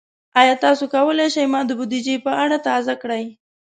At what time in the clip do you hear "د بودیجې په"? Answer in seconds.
1.67-2.31